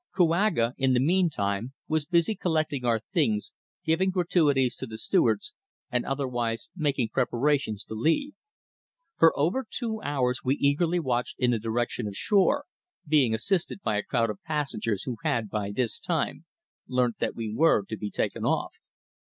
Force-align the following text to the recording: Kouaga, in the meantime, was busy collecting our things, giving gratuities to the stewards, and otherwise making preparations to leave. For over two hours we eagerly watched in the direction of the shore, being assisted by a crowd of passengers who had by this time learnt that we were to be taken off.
Kouaga, 0.15 0.73
in 0.79 0.93
the 0.93 0.99
meantime, 0.99 1.73
was 1.87 2.07
busy 2.07 2.33
collecting 2.33 2.83
our 2.83 3.01
things, 3.13 3.53
giving 3.85 4.09
gratuities 4.09 4.75
to 4.77 4.87
the 4.87 4.97
stewards, 4.97 5.53
and 5.91 6.07
otherwise 6.07 6.69
making 6.75 7.09
preparations 7.09 7.83
to 7.83 7.93
leave. 7.93 8.33
For 9.19 9.31
over 9.37 9.63
two 9.69 10.01
hours 10.01 10.43
we 10.43 10.55
eagerly 10.55 10.99
watched 10.99 11.37
in 11.37 11.51
the 11.51 11.59
direction 11.59 12.07
of 12.07 12.13
the 12.13 12.15
shore, 12.15 12.65
being 13.07 13.35
assisted 13.35 13.83
by 13.83 13.97
a 13.97 14.01
crowd 14.01 14.31
of 14.31 14.41
passengers 14.41 15.03
who 15.03 15.17
had 15.23 15.51
by 15.51 15.69
this 15.71 15.99
time 15.99 16.45
learnt 16.87 17.19
that 17.19 17.35
we 17.35 17.53
were 17.53 17.83
to 17.83 17.95
be 17.95 18.09
taken 18.09 18.43
off. 18.43 18.71